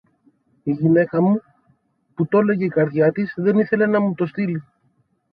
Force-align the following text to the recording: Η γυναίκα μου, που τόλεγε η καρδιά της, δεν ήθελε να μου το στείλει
Η 0.63 0.71
γυναίκα 0.71 1.21
μου, 1.21 1.41
που 2.15 2.27
τόλεγε 2.27 2.65
η 2.65 2.69
καρδιά 2.69 3.11
της, 3.11 3.33
δεν 3.35 3.57
ήθελε 3.59 3.85
να 3.85 3.99
μου 3.99 4.13
το 4.13 4.25
στείλει 4.25 4.63